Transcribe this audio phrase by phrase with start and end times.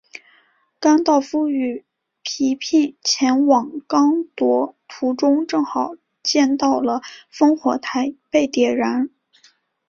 [0.79, 1.85] 甘道夫与
[2.23, 5.93] 皮聘前往刚铎途中正好
[6.23, 9.11] 见到了烽火台被点燃。